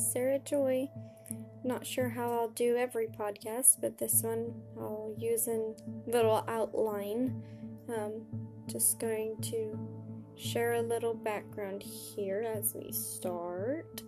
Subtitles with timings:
[0.00, 0.88] Sarah Joy.
[1.62, 5.74] Not sure how I'll do every podcast, but this one I'll use a
[6.06, 7.42] little outline.
[7.88, 8.22] Um,
[8.66, 9.78] just going to
[10.36, 14.02] share a little background here as we start.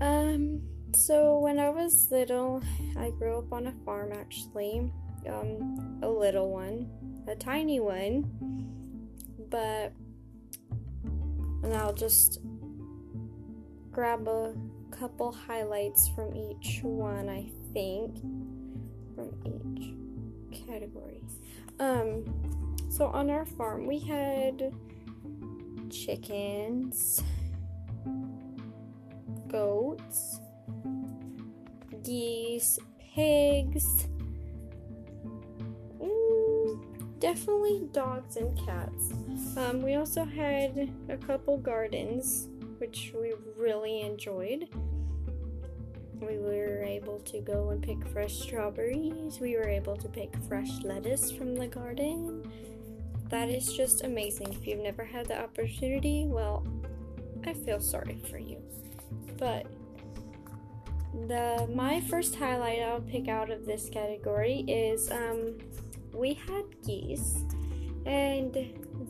[0.00, 0.62] Um,
[0.94, 2.62] so when I was little,
[2.96, 4.92] I grew up on a farm actually.
[5.28, 6.88] Um, a little one,
[7.26, 8.30] a tiny one,
[9.50, 9.92] but
[11.64, 12.38] and I'll just
[13.96, 14.52] grab a
[14.90, 18.20] couple highlights from each one, I think,
[19.14, 21.22] from each category.
[21.80, 22.22] Um,
[22.90, 24.70] so on our farm, we had
[25.88, 27.22] chickens,
[29.48, 30.40] goats,
[32.04, 32.78] geese,
[33.14, 34.08] pigs,
[35.98, 39.14] mm, definitely dogs and cats.
[39.56, 42.48] Um, we also had a couple gardens,
[42.78, 44.68] which we really enjoyed.
[46.20, 49.38] We were able to go and pick fresh strawberries.
[49.38, 52.50] We were able to pick fresh lettuce from the garden.
[53.28, 54.52] That is just amazing.
[54.52, 56.66] If you've never had the opportunity, well,
[57.44, 58.62] I feel sorry for you.
[59.36, 59.66] But
[61.28, 65.58] the my first highlight I'll pick out of this category is um,
[66.14, 67.36] we had geese,
[68.04, 68.56] and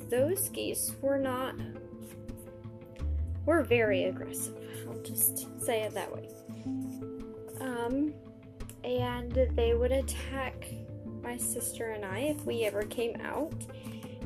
[0.09, 1.55] those geese were not
[3.47, 4.55] were very aggressive.
[4.89, 6.29] I'll just say it that way.
[7.61, 8.13] Um,
[8.85, 10.69] and they would attack
[11.23, 13.55] my sister and I if we ever came out.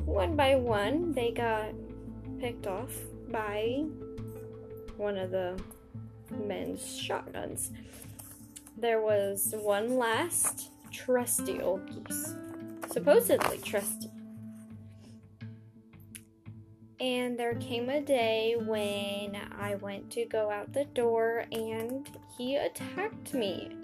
[0.05, 1.73] One by one, they got
[2.39, 2.91] picked off
[3.29, 3.85] by
[4.97, 5.59] one of the
[6.31, 7.71] men's shotguns.
[8.77, 12.35] There was one last trusty old geese,
[12.91, 14.09] supposedly trusty.
[17.01, 22.07] And there came a day when I went to go out the door and
[22.37, 23.75] he attacked me.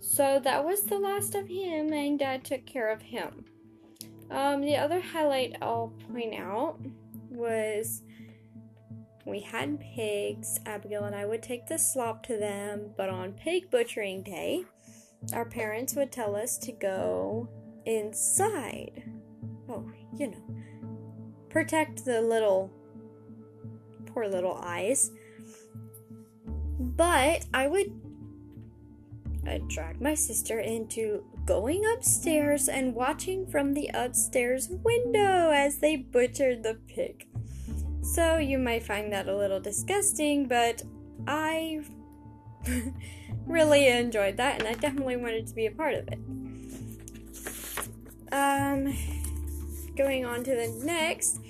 [0.00, 3.44] So that was the last of him, and Dad took care of him.
[4.30, 6.80] Um, the other highlight I'll point out
[7.30, 8.02] was
[9.24, 10.58] we had pigs.
[10.66, 14.64] Abigail and I would take the slop to them, but on pig butchering day,
[15.32, 17.48] our parents would tell us to go
[17.84, 19.04] inside.
[19.68, 20.56] Oh, you know,
[21.56, 22.70] protect the little
[24.04, 25.10] poor little eyes.
[26.78, 27.98] But I would
[29.46, 35.96] I'd drag my sister into going upstairs and watching from the upstairs window as they
[35.96, 37.26] butchered the pig.
[38.02, 40.82] So you might find that a little disgusting, but
[41.26, 41.80] I
[43.46, 46.18] really enjoyed that and I definitely wanted to be a part of it.
[48.30, 48.94] Um
[49.96, 51.40] going on to the next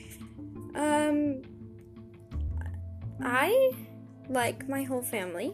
[0.77, 1.43] um,
[3.23, 3.73] I
[4.29, 5.53] like my whole family.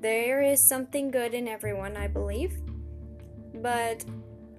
[0.00, 2.60] There is something good in everyone, I believe.
[3.54, 4.04] But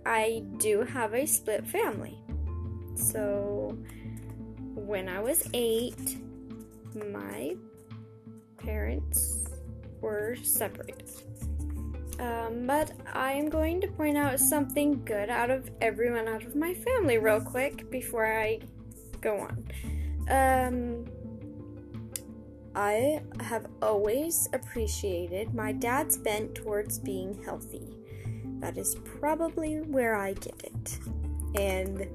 [0.06, 2.18] I do have a split family.
[2.96, 3.78] So
[4.76, 6.18] when I was eight,
[6.96, 7.56] my
[8.58, 9.38] parents
[10.00, 11.10] were separated.
[12.20, 16.74] Um, but I'm going to point out something good out of everyone out of my
[16.74, 18.60] family real quick before I
[19.22, 19.66] go on.
[20.30, 21.06] Um,
[22.74, 27.96] I have always appreciated my dad's bent towards being healthy.
[28.60, 31.00] That is probably where I get it.
[31.56, 32.08] And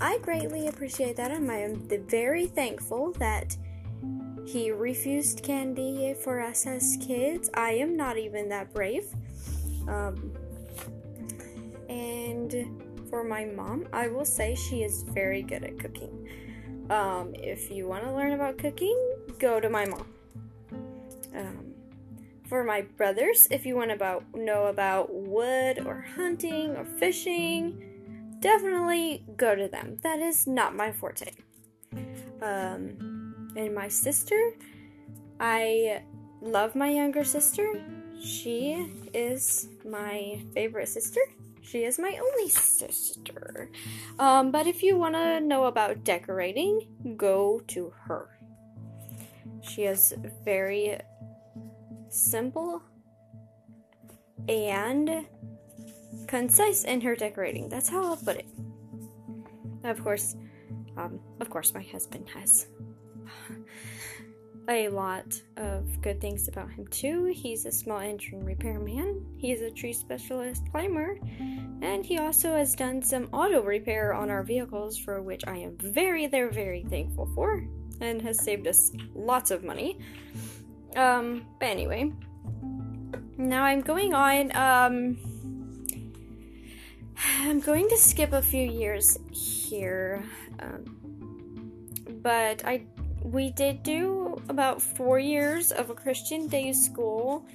[0.00, 1.30] I greatly appreciate that.
[1.30, 3.56] And I am the very thankful that
[4.46, 7.50] he refused candy for us as kids.
[7.54, 9.06] I am not even that brave.
[9.86, 10.32] Um,
[11.88, 16.28] and for my mom, I will say she is very good at cooking.
[16.90, 18.96] Um, if you want to learn about cooking,
[19.38, 20.06] go to my mom.
[21.34, 21.74] Um,
[22.48, 27.82] for my brothers, if you want to know about wood or hunting or fishing,
[28.40, 29.98] definitely go to them.
[30.02, 31.32] That is not my forte.
[32.40, 34.52] Um, and my sister,
[35.40, 36.02] I
[36.40, 37.82] love my younger sister.
[38.20, 41.20] She is my favorite sister.
[41.70, 43.70] She is my only sister.
[44.18, 48.38] Um, but if you want to know about decorating, go to her.
[49.60, 50.98] She is very
[52.08, 52.82] simple
[54.48, 55.26] and
[56.26, 57.68] concise in her decorating.
[57.68, 58.46] That's how I'll put it.
[59.84, 60.36] Of course,
[60.96, 62.66] um, of course, my husband has
[64.68, 67.32] a lot of good things about him too.
[67.34, 71.18] He's a small engine repairman, he's a tree specialist climber,
[71.80, 75.76] and he also has done some auto repair on our vehicles, for which I am
[75.78, 77.64] very, very, very thankful for,
[78.00, 79.98] and has saved us lots of money.
[80.96, 82.12] Um, but anyway,
[83.38, 84.54] now I'm going on.
[84.54, 85.18] Um,
[87.40, 90.24] I'm going to skip a few years here,
[90.60, 90.84] um,
[92.22, 92.82] but I
[93.22, 94.17] we did do
[94.48, 97.46] about four years of a Christian day school.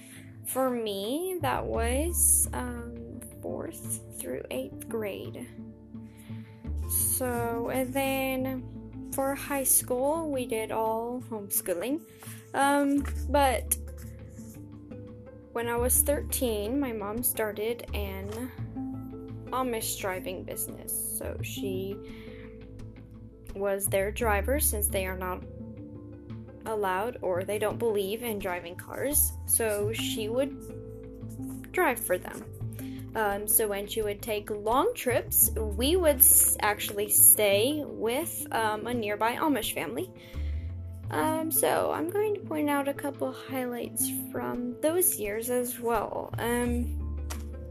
[0.46, 5.48] For me, that was um, fourth through eighth grade.
[6.90, 8.64] So, and then
[9.14, 12.02] for high school, we did all homeschooling.
[12.54, 13.78] Um, but
[15.54, 18.52] when I was 13, my mom started an
[19.52, 21.18] Amish driving business.
[21.20, 21.96] So she
[23.56, 25.44] was their driver since they are not
[26.66, 29.34] allowed or they don't believe in driving cars.
[29.46, 32.44] So she would drive for them.
[33.16, 36.22] Um, so when she would take long trips, we would
[36.62, 40.10] actually stay with um, a nearby Amish family.
[41.12, 46.34] Um, so I'm going to point out a couple highlights from those years as well.
[46.40, 46.86] Um,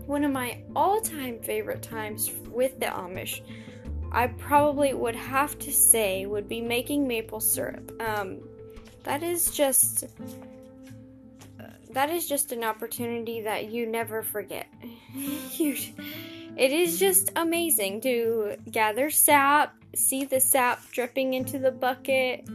[0.06, 3.40] one of my all-time favorite times with the Amish,
[4.12, 7.90] I probably would have to say, would be making maple syrup.
[9.04, 10.04] That is just
[11.92, 14.66] that is just an opportunity that you never forget.
[15.12, 15.76] you,
[16.56, 22.48] it is just amazing to gather sap, see the sap dripping into the bucket,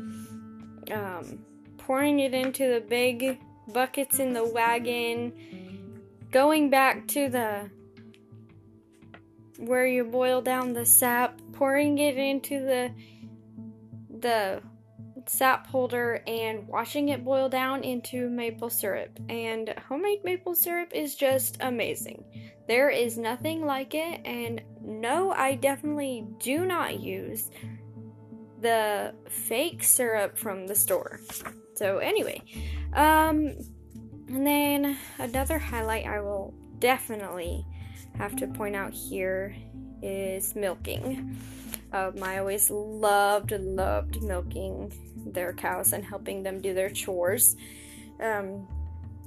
[0.92, 1.40] um,
[1.78, 3.40] pouring it into the big
[3.74, 5.34] buckets in the wagon,
[6.32, 7.70] going back to the
[9.60, 12.92] where you boil down the sap, pouring it into the
[14.20, 14.62] the
[15.29, 19.19] sap holder and watching it boil down into maple syrup.
[19.29, 22.24] And homemade maple syrup is just amazing.
[22.68, 27.50] There is nothing like it, and no, I definitely do not use
[28.62, 31.21] the fake syrup from the store.
[31.75, 32.41] So, anyway,
[32.94, 33.53] um,
[34.27, 37.65] and then another highlight I will definitely
[38.18, 39.56] have to point out here
[40.01, 41.38] is milking.
[41.94, 44.92] Um, I always loved, loved milking
[45.25, 47.56] their cows and helping them do their chores.
[48.22, 48.68] Um,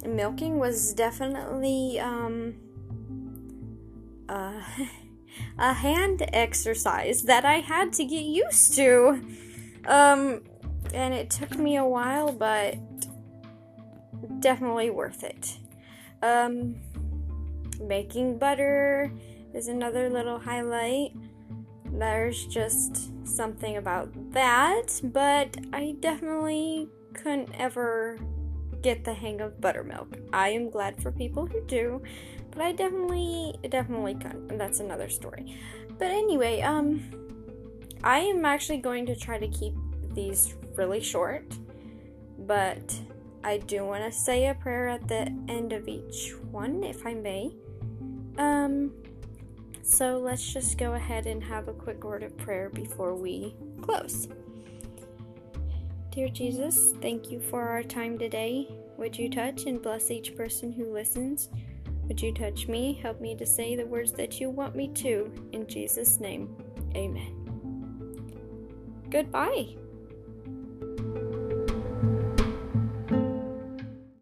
[0.04, 2.54] milking was definitely um,
[4.28, 4.60] uh,
[5.58, 9.22] a hand exercise that I had to get used to.
[9.86, 10.42] Um,
[10.92, 12.76] and it took me a while, but
[14.40, 15.58] definitely worth it.
[16.22, 16.76] Um,
[17.80, 19.12] making butter
[19.54, 21.12] is another little highlight.
[22.00, 28.18] There's just something about that, but I definitely couldn't ever
[28.80, 30.16] get the hang of buttermilk.
[30.32, 32.02] I am glad for people who do,
[32.52, 34.50] but I definitely definitely couldn't.
[34.50, 35.58] And that's another story.
[35.98, 37.02] But anyway, um
[38.02, 39.74] I am actually going to try to keep
[40.14, 41.52] these really short,
[42.38, 42.98] but
[43.44, 47.12] I do want to say a prayer at the end of each one if I
[47.12, 47.50] may.
[48.38, 48.92] Um
[49.82, 54.28] so let's just go ahead and have a quick word of prayer before we close.
[56.10, 58.68] Dear Jesus, thank you for our time today.
[58.98, 61.48] Would you touch and bless each person who listens?
[62.08, 62.98] Would you touch me?
[63.00, 65.32] Help me to say the words that you want me to.
[65.52, 66.54] In Jesus' name,
[66.96, 67.36] amen.
[69.08, 69.79] Goodbye.